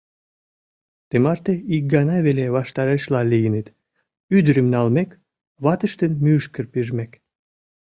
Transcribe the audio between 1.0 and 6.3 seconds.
Тымарте ик гана веле ваштарешла лийыныт: ӱдырым налмек, ватыштын